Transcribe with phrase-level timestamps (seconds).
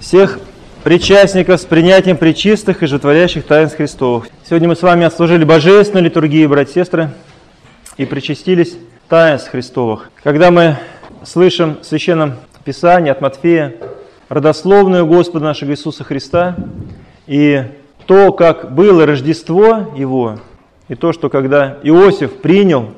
[0.00, 0.40] всех
[0.82, 4.28] причастников с принятием причистых и животворящих таинств Христовых.
[4.48, 7.10] Сегодня мы с вами отслужили божественную литургию, братья и сестры,
[7.98, 8.78] и причастились
[9.08, 10.10] таинств Христовых.
[10.22, 10.78] Когда мы
[11.22, 13.74] слышим в Священном Писании от Матфея
[14.30, 16.56] родословную Господа нашего Иисуса Христа
[17.26, 17.64] и
[18.06, 20.38] то, как было Рождество Его,
[20.88, 22.94] и то, что когда Иосиф принял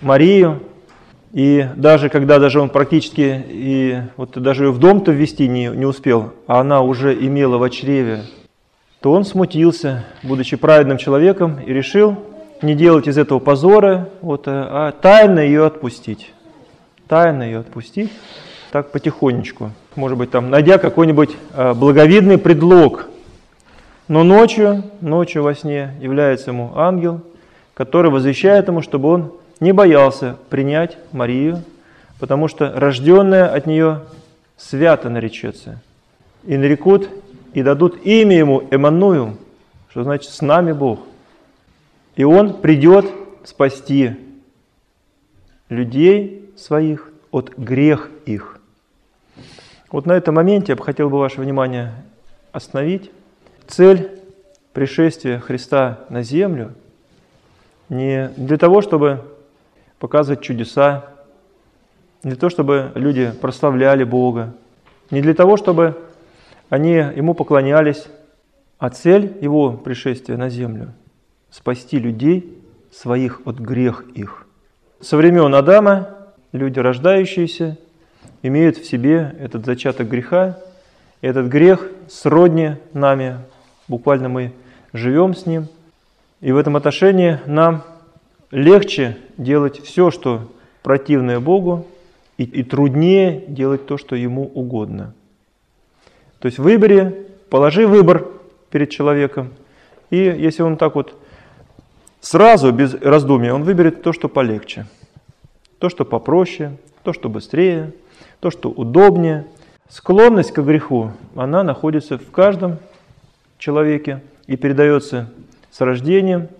[0.00, 0.60] Марию,
[1.32, 5.86] и даже когда даже он практически и вот даже ее в дом-то ввести не, не
[5.86, 8.24] успел, а она уже имела в чреве,
[9.00, 12.18] то он смутился, будучи праведным человеком, и решил
[12.60, 16.32] не делать из этого позора, вот, а тайно ее отпустить.
[17.08, 18.12] Тайно ее отпустить,
[18.70, 19.72] так потихонечку.
[19.96, 23.08] Может быть, там, найдя какой-нибудь а, благовидный предлог.
[24.06, 27.22] Но ночью, ночью во сне является ему ангел,
[27.74, 31.62] который возвещает ему, чтобы он не боялся принять Марию,
[32.18, 34.00] потому что рожденная от нее
[34.56, 35.80] свято наречется.
[36.42, 37.08] И нарекут,
[37.54, 39.36] и дадут имя ему Эммануил,
[39.90, 40.98] что значит «с нами Бог».
[42.16, 43.06] И он придет
[43.44, 44.16] спасти
[45.68, 48.58] людей своих от грех их.
[49.92, 51.92] Вот на этом моменте я бы хотел бы ваше внимание
[52.50, 53.12] остановить.
[53.68, 54.10] Цель
[54.72, 56.74] пришествия Христа на землю
[57.88, 59.20] не для того, чтобы
[60.02, 61.04] показывать чудеса,
[62.24, 64.52] не для того, чтобы люди прославляли Бога,
[65.12, 65.96] не для того, чтобы
[66.70, 68.08] они Ему поклонялись,
[68.80, 70.92] а цель Его пришествия на землю–
[71.50, 72.58] спасти людей
[72.90, 74.44] своих от грех их.
[75.00, 76.08] Со времен Адама
[76.50, 77.78] люди, рождающиеся,
[78.42, 80.58] имеют в себе этот зачаток греха,
[81.20, 83.38] и этот грех сродни нами,
[83.86, 84.52] буквально мы
[84.92, 85.68] живем с ним,
[86.40, 87.84] и в этом отношении нам
[88.52, 91.88] легче делать все, что противное Богу,
[92.38, 95.14] и, и труднее делать то, что Ему угодно.
[96.38, 98.28] То есть в выборе, положи выбор
[98.70, 99.52] перед человеком,
[100.10, 101.14] и если он так вот
[102.20, 104.86] сразу, без раздумья, он выберет то, что полегче,
[105.78, 107.92] то, что попроще, то, что быстрее,
[108.40, 109.46] то, что удобнее.
[109.88, 112.78] Склонность к греху, она находится в каждом
[113.58, 115.30] человеке и передается
[115.70, 116.48] с рождением–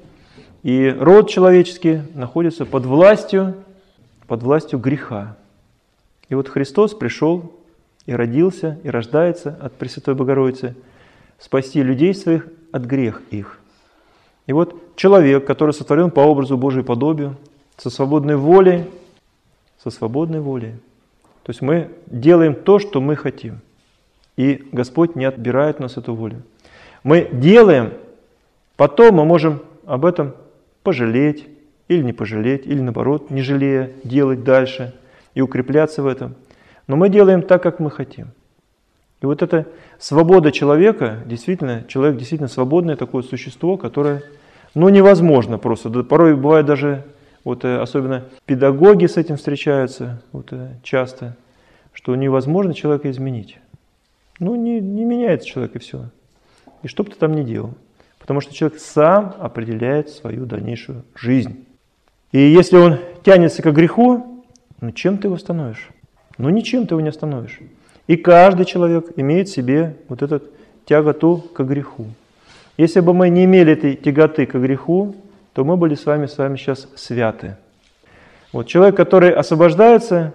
[0.63, 3.57] и род человеческий находится под властью,
[4.27, 5.37] под властью греха.
[6.29, 7.53] И вот Христос пришел
[8.07, 10.77] и родился, и рождается от Пресвятой Богородицы,
[11.39, 13.59] спасти людей своих от грех их.
[14.47, 17.37] И вот человек, который сотворен по образу Божию подобию,
[17.77, 18.85] со свободной волей,
[19.83, 20.75] со свободной волей.
[21.43, 23.61] То есть мы делаем то, что мы хотим.
[24.37, 26.43] И Господь не отбирает у нас эту волю.
[27.03, 27.93] Мы делаем,
[28.77, 30.35] потом мы можем об этом
[30.83, 31.49] пожалеть
[31.89, 34.95] или не пожалеть, или наоборот, не жалея, делать дальше
[35.35, 36.35] и укрепляться в этом.
[36.87, 38.29] Но мы делаем так, как мы хотим.
[39.21, 39.67] И вот эта
[39.99, 44.23] свобода человека, действительно, человек действительно свободное такое существо, которое,
[44.75, 45.91] ну, невозможно просто.
[46.03, 47.05] Порой бывает даже,
[47.45, 51.37] вот э, особенно педагоги с этим встречаются вот, э, часто,
[51.93, 53.59] что невозможно человека изменить.
[54.41, 56.11] Ну, не, не меняется человек и все.
[56.83, 57.75] И что бы ты там ни делал.
[58.23, 61.67] Потому что человек сам определяет свою дальнейшую жизнь.
[62.31, 64.45] И если он тянется к греху,
[64.81, 65.91] ну чем ты его остановишь?
[66.39, 67.59] Ну ничем ты его не остановишь.
[68.07, 70.41] И каждый человек имеет в себе вот эту
[70.87, 72.07] тяготу к греху.
[72.77, 75.15] Если бы мы не имели этой тяготы к греху,
[75.53, 77.57] то мы были с вами, с вами сейчас святы.
[78.53, 80.33] Вот человек, который освобождается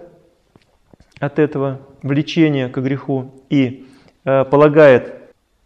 [1.18, 3.86] от этого влечения к греху и
[4.24, 5.14] э, полагает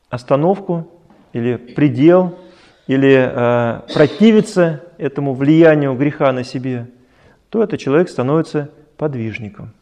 [0.08, 0.88] остановку
[1.32, 2.38] или предел,
[2.86, 6.88] или э, противиться этому влиянию греха на себе,
[7.48, 9.72] то этот человек становится подвижником.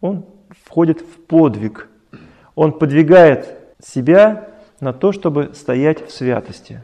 [0.00, 0.24] Он
[0.64, 1.88] входит в подвиг.
[2.54, 3.48] Он подвигает
[3.82, 4.48] себя
[4.80, 6.82] на то, чтобы стоять в святости.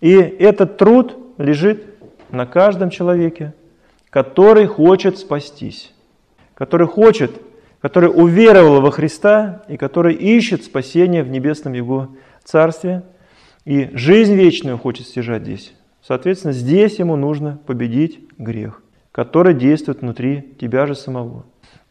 [0.00, 1.84] И этот труд лежит
[2.30, 3.54] на каждом человеке,
[4.10, 5.92] который хочет спастись,
[6.54, 7.32] который хочет,
[7.80, 12.08] который уверовал во Христа и который ищет спасения в небесном Его
[12.44, 13.02] Царстве
[13.64, 15.74] и жизнь вечную хочет стяжать здесь.
[16.02, 18.82] Соответственно, здесь ему нужно победить грех,
[19.12, 21.44] который действует внутри тебя же самого.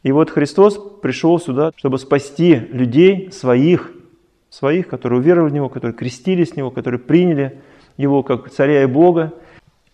[0.04, 3.92] И вот Христос пришел сюда, чтобы спасти людей своих,
[4.50, 7.60] своих, которые уверовали в Него, которые крестились в Него, которые приняли
[7.98, 9.34] Его как Царя и Бога.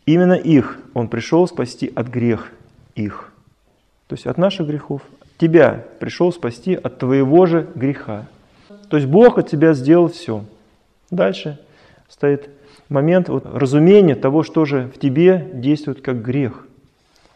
[0.06, 2.52] Именно их Он пришел спасти от грех
[2.96, 3.34] их.
[4.08, 5.02] То есть от наших грехов.
[5.44, 8.28] Тебя пришел спасти от твоего же греха.
[8.90, 10.46] То есть Бог от тебя сделал все.
[11.12, 11.60] Дальше
[12.08, 12.50] стоит
[12.88, 16.66] момент вот, разумения того, что же в тебе действует как грех.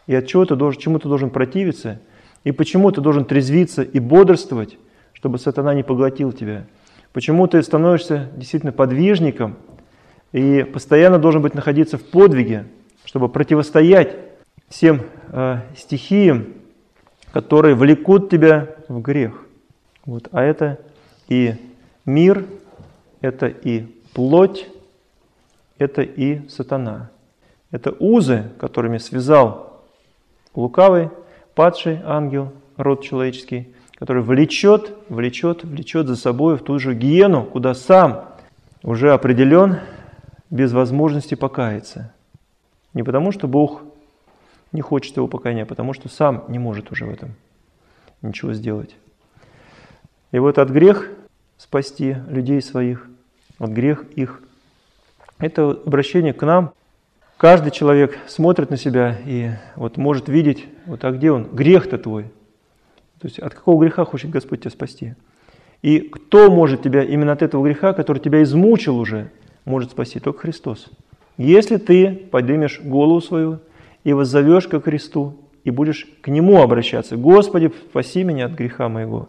[0.06, 2.00] И от чего ты должен, чему ты должен противиться,
[2.44, 4.78] и почему ты должен трезвиться и бодрствовать,
[5.12, 6.64] чтобы сатана не поглотил тебя.
[7.12, 9.56] Почему ты становишься действительно подвижником
[10.32, 12.68] и постоянно должен быть находиться в подвиге,
[13.04, 14.16] чтобы противостоять
[14.70, 16.54] всем э, стихиям,
[17.32, 19.46] которые влекут тебя в грех.
[20.04, 20.28] Вот.
[20.32, 20.78] А это
[21.28, 21.54] и
[22.04, 22.46] мир,
[23.20, 24.68] это и плоть,
[25.78, 27.10] это и сатана.
[27.70, 29.82] Это узы, которыми связал
[30.54, 31.10] лукавый,
[31.54, 37.74] падший ангел, род человеческий, который влечет, влечет, влечет за собой в ту же гиену, куда
[37.74, 38.24] сам
[38.82, 39.78] уже определен
[40.50, 42.14] без возможности покаяться.
[42.94, 43.82] Не потому, что Бог
[44.72, 47.34] не хочет его покаяния, потому что сам не может уже в этом
[48.22, 48.94] ничего сделать.
[50.32, 51.10] И вот от грех
[51.56, 53.06] спасти людей своих,
[53.58, 54.42] от грех их.
[55.38, 56.72] Это обращение к нам.
[57.36, 61.44] Каждый человек смотрит на себя и вот может видеть, вот а где он?
[61.44, 62.24] Грех-то твой.
[63.20, 65.14] То есть от какого греха хочет Господь тебя спасти?
[65.82, 69.30] И кто может тебя именно от этого греха, который тебя измучил уже,
[69.64, 70.18] может спасти?
[70.18, 70.88] Только Христос.
[71.36, 73.60] Если ты поднимешь голову свою
[74.04, 77.16] и воззовешь ко Христу, и будешь к Нему обращаться.
[77.16, 79.28] Господи, спаси меня от греха моего,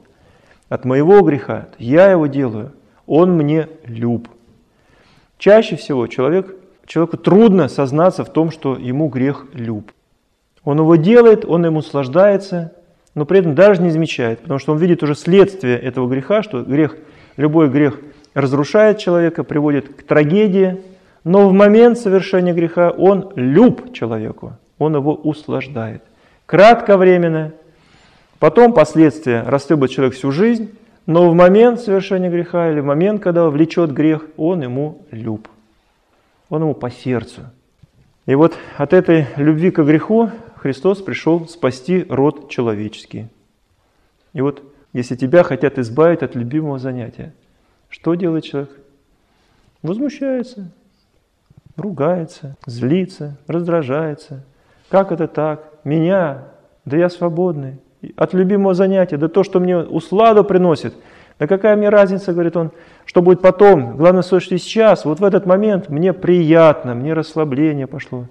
[0.69, 1.69] от моего греха.
[1.77, 2.73] Я его делаю,
[3.05, 4.27] Он мне люб.
[5.37, 6.55] Чаще всего человек,
[6.85, 9.91] человеку трудно сознаться в том, что ему грех люб.
[10.63, 12.73] Он его делает, он ему наслаждается,
[13.15, 16.61] но при этом даже не замечает, потому что он видит уже следствие этого греха, что
[16.61, 16.97] грех,
[17.37, 17.99] любой грех
[18.33, 20.81] разрушает человека, приводит к трагедии,
[21.23, 26.03] но в момент совершения греха он люб человеку, он его услаждает.
[26.45, 27.53] Кратковременно,
[28.39, 30.71] потом последствия растет человек всю жизнь,
[31.05, 35.47] но в момент совершения греха или в момент, когда влечет грех, он ему люб,
[36.49, 37.41] он ему по сердцу.
[38.25, 43.27] И вот от этой любви к греху Христос пришел спасти род человеческий.
[44.33, 44.61] И вот
[44.93, 47.33] если тебя хотят избавить от любимого занятия,
[47.89, 48.69] что делает человек?
[49.81, 50.71] Возмущается,
[51.79, 54.43] ругается, злится, раздражается.
[54.89, 55.63] Как это так?
[55.83, 56.45] Меня?
[56.85, 57.79] Да я свободный.
[58.15, 60.93] От любимого занятия, да то, что мне усладу приносит.
[61.37, 62.71] Да какая мне разница, говорит он,
[63.05, 63.97] что будет потом.
[63.97, 68.25] Главное, что сейчас, вот в этот момент мне приятно, мне расслабление пошло.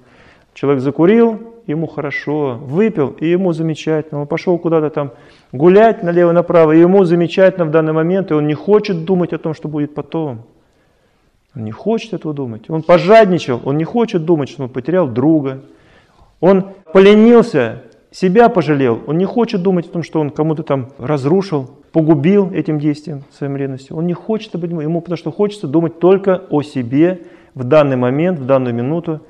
[0.52, 4.22] Человек закурил, ему хорошо, выпил, и ему замечательно.
[4.22, 5.12] Он пошел куда-то там
[5.52, 9.54] гулять налево-направо, и ему замечательно в данный момент, и он не хочет думать о том,
[9.54, 10.42] что будет потом.
[11.58, 12.70] Он не хочет этого думать.
[12.70, 15.60] Он пожадничал, он не хочет думать, что он потерял друга.
[16.38, 17.82] Он поленился,
[18.12, 19.00] себя пожалел.
[19.08, 23.56] Он не хочет думать о том, что он кому-то там разрушил, погубил этим действием, своим
[23.56, 23.96] ревностью.
[23.96, 27.22] Он не хочет об этом, ему потому что хочется думать только о себе
[27.54, 29.20] в данный момент, в данную минуту.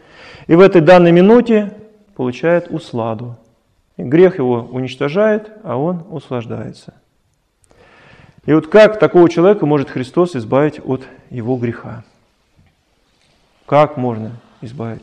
[0.49, 1.73] И в этой данной минуте
[2.15, 3.37] получает усладу.
[3.97, 6.93] И грех его уничтожает, а он услаждается.
[8.45, 12.05] И вот как такого человека может Христос избавить от его греха?
[13.69, 14.33] Как можно
[14.63, 15.03] избавить?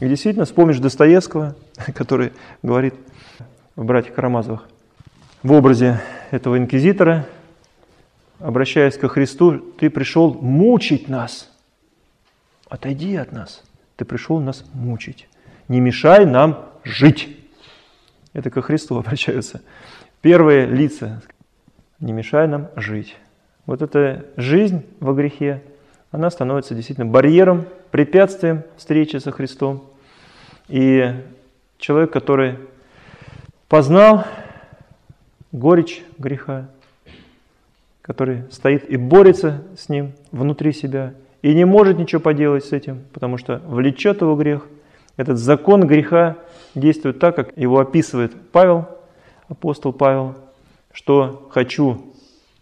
[0.00, 1.54] И действительно, вспомнишь Достоевского,
[1.94, 2.32] который
[2.62, 2.94] говорит
[3.76, 4.66] в «Братьях Карамазовых»,
[5.42, 7.26] в образе этого инквизитора,
[8.38, 11.52] обращаясь ко Христу, «Ты пришел мучить нас,
[12.70, 13.62] отойди от нас,
[13.96, 15.28] ты пришел нас мучить,
[15.68, 17.28] не мешай нам жить».
[18.32, 19.60] Это ко Христу обращаются.
[20.22, 21.20] Первые лица,
[22.00, 23.14] не мешай нам жить.
[23.66, 25.62] Вот эта жизнь во грехе,
[26.16, 29.84] она становится действительно барьером, препятствием встречи со Христом.
[30.66, 31.12] И
[31.76, 32.56] человек, который
[33.68, 34.24] познал
[35.52, 36.70] горечь греха,
[38.00, 43.04] который стоит и борется с ним внутри себя, и не может ничего поделать с этим,
[43.12, 44.66] потому что влечет его грех.
[45.18, 46.38] Этот закон греха
[46.74, 48.88] действует так, как его описывает Павел,
[49.48, 50.34] апостол Павел,
[50.92, 52.14] что хочу,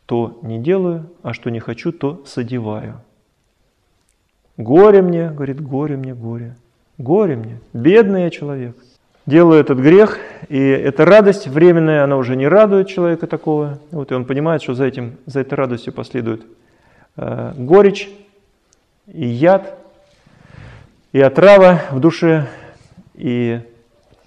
[0.07, 3.01] то не делаю, а что не хочу, то содеваю.
[4.57, 6.55] Горе мне, говорит, горе мне, горе.
[6.99, 8.77] Горе мне, бедный я человек.
[9.27, 10.19] Делаю этот грех,
[10.49, 13.79] и эта радость временная, она уже не радует человека такого.
[13.91, 16.43] Вот, и он понимает, что за, этим, за этой радостью последует
[17.17, 18.11] э, горечь
[19.07, 19.79] и яд,
[21.13, 22.47] и отрава в душе,
[23.15, 23.61] и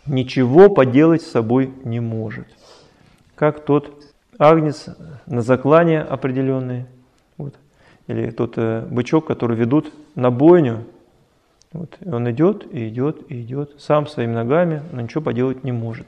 [0.08, 2.48] ничего поделать с собой не может.
[3.36, 4.04] Как тот
[4.40, 4.88] агнец
[5.26, 6.86] на заклане определенный,
[7.38, 7.54] вот,
[8.08, 10.84] или тот э, бычок, который ведут на бойню,
[11.72, 15.72] вот, и он идет, и идет, и идет, сам своими ногами, но ничего поделать не
[15.72, 16.08] может.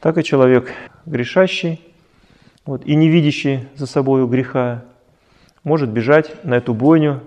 [0.00, 0.72] Так и человек
[1.04, 1.80] грешащий
[2.64, 4.84] вот, и не видящий за собой греха
[5.64, 7.20] может бежать на эту бойню,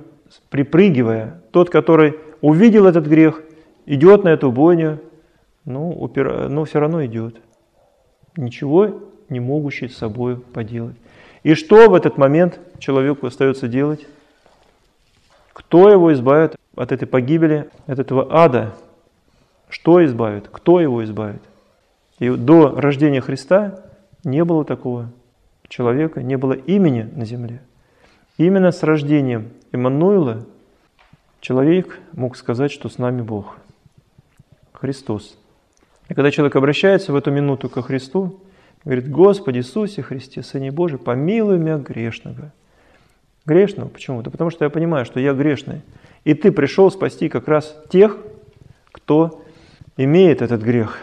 [0.50, 1.42] припрыгивая.
[1.52, 3.42] Тот, который увидел этот грех,
[3.86, 5.00] идет на эту бойню,
[5.66, 6.48] ну, упира...
[6.48, 7.42] но все равно идет.
[8.38, 10.96] Ничего не могущий с собой поделать.
[11.44, 14.08] И что в этот момент человеку остается делать?
[15.54, 18.74] Кто его избавит от этой погибели, от этого ада?
[19.70, 20.48] Что избавит?
[20.52, 21.42] Кто его избавит?
[22.20, 23.84] И до рождения Христа
[24.24, 25.12] не было такого
[25.68, 27.62] человека, не было имени на земле.
[28.38, 30.46] Именно с рождением Иммануила
[31.40, 33.58] человек мог сказать, что с нами Бог,
[34.74, 35.38] Христос.
[36.10, 38.40] И когда человек обращается в эту минуту ко Христу,
[38.84, 42.52] говорит, Господи Иисусе Христе, Сыне Божий, помилуй меня грешного.
[43.46, 43.90] Грешного?
[43.90, 44.22] Почему?
[44.22, 45.82] Да потому что я понимаю, что я грешный.
[46.24, 48.18] И ты пришел спасти как раз тех,
[48.92, 49.44] кто
[49.98, 50.98] имеет этот грех,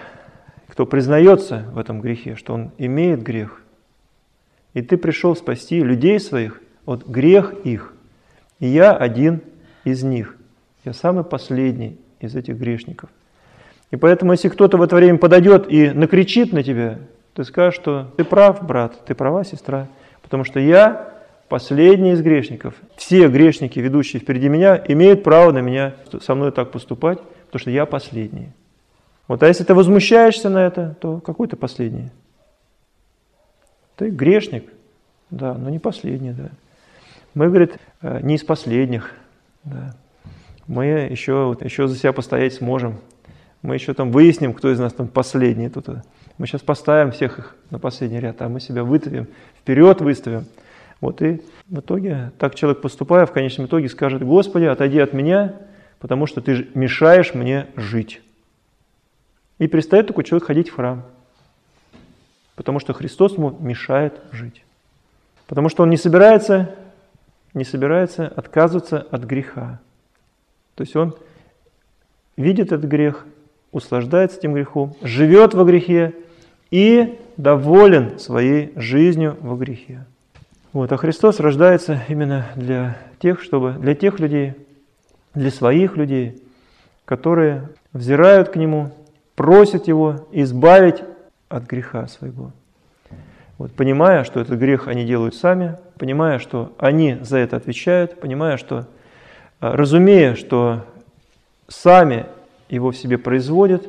[0.69, 3.61] кто признается в этом грехе, что он имеет грех.
[4.75, 7.93] И ты пришел спасти людей своих от грех их.
[8.61, 9.43] И я один
[9.85, 10.37] из них.
[10.85, 13.11] Я самый последний из этих грешников.
[13.91, 16.99] И поэтому, если кто-то в это время подойдет и накричит на тебя,
[17.35, 19.89] ты скажешь, что ты прав, брат, ты права, сестра,
[20.23, 21.18] потому что я
[21.49, 22.75] последний из грешников.
[22.97, 27.71] Все грешники, ведущие впереди меня, имеют право на меня, со мной так поступать, потому что
[27.71, 28.49] я последний.
[29.27, 32.11] Вот, а если ты возмущаешься на это, то какой ты последний?
[33.97, 34.65] Ты грешник,
[35.31, 36.51] да, но не последний, да.
[37.35, 39.13] Мы, говорит, э, не из последних,
[39.65, 39.95] да.
[40.67, 42.99] Мы еще, еще за себя постоять сможем.
[43.63, 45.69] Мы еще там выясним, кто из нас там последний.
[45.69, 45.89] Тут.
[46.37, 49.27] Мы сейчас поставим всех их на последний ряд, а мы себя вытавим,
[49.61, 50.45] вперед выставим.
[51.01, 55.55] Вот и в итоге так человек поступая, в конечном итоге скажет, Господи, отойди от меня,
[56.01, 58.21] потому что ты мешаешь мне жить.
[59.59, 61.05] И перестает такой человек ходить в храм,
[62.57, 64.65] потому что Христос ему мешает жить.
[65.47, 66.75] Потому что он не собирается,
[67.55, 69.81] не собирается отказываться от греха.
[70.75, 71.17] То есть он
[72.37, 73.27] видит этот грех,
[73.73, 76.15] услаждается этим грехом, живет во грехе
[76.71, 80.05] и доволен своей жизнью во грехе.
[80.79, 84.55] Вот, а Христос рождается именно для тех, чтобы, для тех людей,
[85.35, 86.41] для своих людей,
[87.05, 88.93] которые взирают к Нему,
[89.35, 91.03] просят Его избавить
[91.49, 92.53] от греха своего.
[93.59, 98.57] Вот, понимая, что этот грех они делают сами, понимая, что они за это отвечают, понимая,
[98.57, 98.87] что,
[99.59, 100.85] а, разумея, что
[101.67, 102.27] сами
[102.69, 103.85] его в себе производят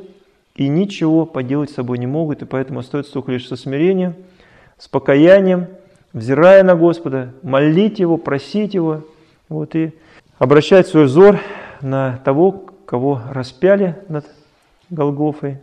[0.56, 4.16] и ничего поделать с собой не могут, и поэтому остается только лишь со смирением,
[4.76, 5.68] с покаянием,
[6.12, 9.04] взирая на Господа, молить Его, просить Его,
[9.48, 9.92] вот, и
[10.38, 11.38] обращать свой взор
[11.80, 12.52] на того,
[12.86, 14.26] кого распяли над
[14.90, 15.58] Голгофой,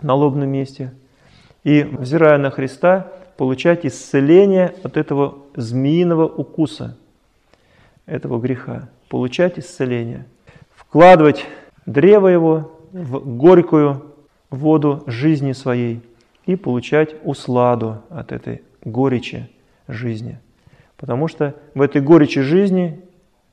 [0.00, 0.92] на лобном месте,
[1.64, 6.96] и, взирая на Христа, получать исцеление от этого змеиного укуса,
[8.06, 10.26] этого греха, получать исцеление,
[10.74, 11.46] вкладывать
[11.86, 14.12] древо его в горькую
[14.50, 16.02] воду жизни своей
[16.44, 19.48] и получать усладу от этой горечи
[19.88, 20.38] жизни.
[20.96, 23.00] Потому что в этой горечи жизни,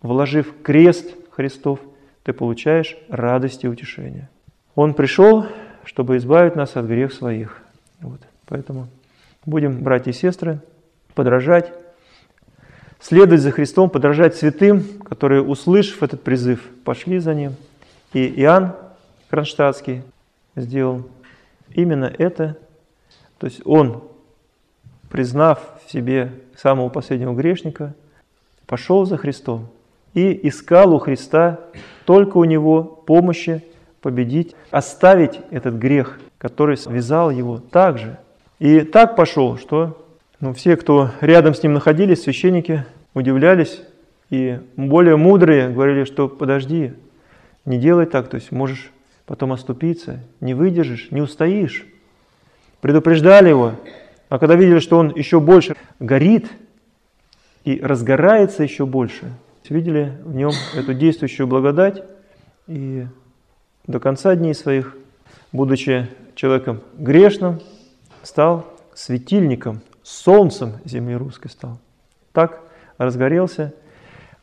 [0.01, 1.79] вложив крест Христов,
[2.24, 4.29] ты получаешь радость и утешение.
[4.75, 5.45] Он пришел,
[5.83, 7.62] чтобы избавить нас от грех своих.
[8.01, 8.21] Вот.
[8.45, 8.88] Поэтому
[9.45, 10.59] Будем, братья и сестры,
[11.15, 11.74] подражать,
[13.00, 17.55] следовать за Христом, подражать святым, которые, услышав этот призыв, пошли за Ним.
[18.13, 18.75] И Иоанн
[19.29, 20.03] Кронштадтский
[20.55, 21.07] сделал
[21.74, 22.57] именно это.
[23.38, 24.03] То есть он,
[25.09, 27.93] признав в себе самого последнего грешника,
[28.65, 29.67] пошел за Христом
[30.13, 31.59] и искал у Христа
[32.05, 33.63] только у Него помощи
[34.01, 38.17] победить, оставить этот грех, который связал его также–
[38.59, 40.05] и так пошел, что
[40.41, 43.81] ну, все, кто рядом с ним находились, священники, удивлялись,
[44.29, 46.93] и более мудрые говорили, что подожди,
[47.63, 48.91] не делай так, то есть можешь
[49.25, 51.85] потом оступиться, не выдержишь, не устоишь.
[52.81, 53.75] Предупреждали его,
[54.29, 56.50] а когда видели, что он еще больше горит
[57.65, 59.33] и разгорается еще больше,
[59.69, 62.03] видели в нем эту действующую благодать,
[62.67, 63.05] и
[63.88, 64.95] до конца дней своих,
[65.51, 67.59] будучи человеком грешным,
[68.24, 71.79] стал светильником, солнцем земли русской стал.
[72.33, 72.62] Так
[72.98, 73.74] разгорелся,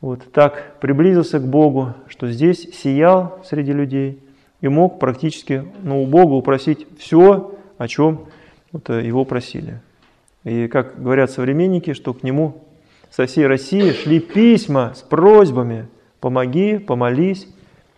[0.01, 4.23] вот так приблизился к Богу, что здесь сиял среди людей
[4.61, 8.27] и мог практически ну, у Бога упросить все, о чем
[8.77, 9.81] вот, э, его просили.
[10.45, 12.65] И как говорят современники, что к нему
[13.11, 15.89] со всей России шли письма с просьбами
[16.21, 17.49] «помоги, помолись»,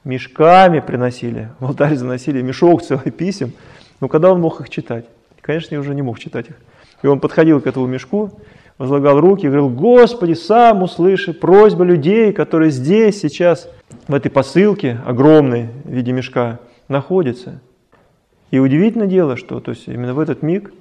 [0.05, 3.53] мешками приносили, в алтарь заносили мешок целый писем,
[4.01, 5.07] но когда он мог их читать?
[5.41, 6.57] Конечно, я уже не мог читать их.
[7.03, 8.31] И он подходил к этому мешку,
[8.79, 13.69] возлагал руки и говорил, Господи, сам услыши просьбы людей, которые здесь сейчас,
[14.07, 17.61] в этой посылке огромной в виде мешка, находятся.
[18.51, 20.73] И удивительное дело, что то есть именно в этот миг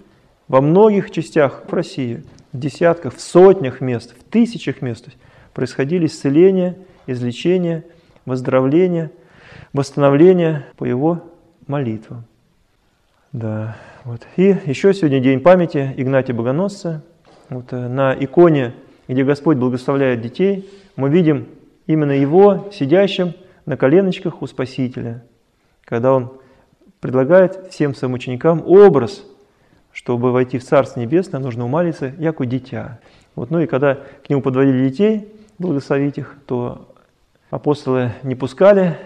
[0.48, 5.10] во многих частях в России в десятках, в сотнях мест, в тысячах мест
[5.54, 7.84] происходили исцеления, излечения,
[8.26, 9.12] выздоровления,
[9.74, 11.24] восстановления по его
[11.68, 12.24] молитвам.
[13.34, 14.26] Да, вот.
[14.38, 17.04] И еще сегодня день памяти Игнатия Богоносца.
[17.50, 18.74] Вот э, на иконе,
[19.08, 21.48] где Господь благословляет детей, мы видим
[21.86, 23.34] именно его сидящим
[23.66, 25.24] на коленочках у Спасителя,
[25.84, 26.34] когда он
[27.00, 29.24] предлагает всем своим ученикам образ,
[29.92, 33.00] чтобы войти в Царство Небесное, нужно умалиться, як у дитя.
[33.36, 35.27] Вот, ну и когда к нему подводили детей,
[35.58, 36.94] благословить их, то
[37.50, 38.98] апостолы не пускали,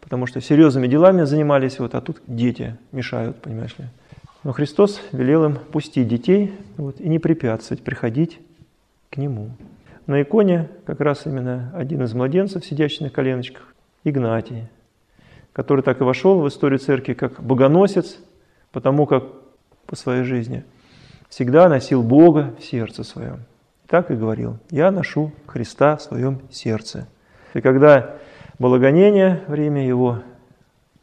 [0.00, 3.86] потому что серьезными делами занимались, вот, а тут дети мешают, понимаешь ли.
[4.42, 8.40] Но Христос велел им пустить детей вот, и не препятствовать приходить
[9.10, 9.50] к Нему.
[10.06, 14.64] На иконе как раз именно один из младенцев, сидящий на коленочках, Игнатий,
[15.52, 18.18] который так и вошел в историю церкви как богоносец,
[18.72, 19.24] потому как
[19.86, 20.64] по своей жизни
[21.28, 23.40] всегда носил Бога в сердце своем.
[23.86, 27.08] Так и говорил, я ношу Христа в своем сердце.
[27.54, 28.16] И когда
[28.58, 30.22] было гонение, время его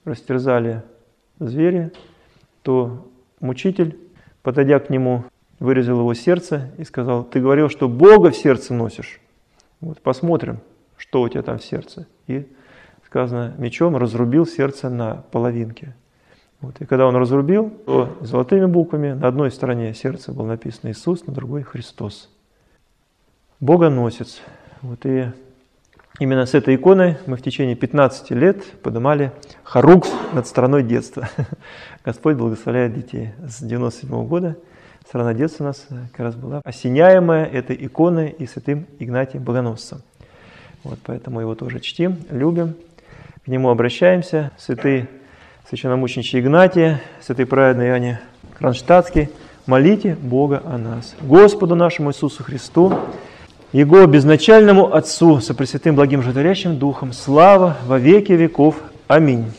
[0.06, 0.84] растерзали
[1.40, 1.92] звери,
[2.62, 3.06] то
[3.40, 3.98] мучитель,
[4.42, 5.26] подойдя к нему,
[5.60, 9.20] вырезал его сердце и сказал, ты говорил, что Бога в сердце носишь.
[9.82, 10.60] Вот посмотрим,
[10.98, 12.08] что у тебя там в сердце.
[12.28, 12.48] И
[13.18, 15.96] сказано, мечом разрубил сердце на половинке.
[16.62, 16.80] Вот.
[16.82, 21.34] И когда он разрубил, то золотыми буквами на одной стороне сердца было написано Иисус, на
[21.34, 22.30] другой Христос.
[23.60, 24.40] Богоносец.
[24.84, 25.32] Вот и
[26.20, 29.32] именно с этой иконой мы в течение 15 лет поднимали
[29.64, 31.28] харук над страной детства.
[32.06, 33.32] Господь благословляет детей.
[33.48, 34.58] С 97 -го года
[35.08, 40.04] страна детства у нас как раз была осеняемая этой иконой и святым Игнатием Богоносцем.
[40.84, 42.76] Вот поэтому его тоже чтим, любим,
[43.48, 44.52] к нему обращаемся.
[44.58, 45.06] Святый
[45.70, 48.20] священномученичий Игнатия, святый праведный Иоанне
[48.58, 49.30] Кронштадтский,
[49.66, 51.16] молите Бога о нас.
[51.22, 53.00] Господу нашему Иисусу Христу,
[53.72, 58.82] его безначальному Отцу, со Пресвятым Благим Животворящим Духом, слава во веки веков.
[59.08, 59.50] Аминь.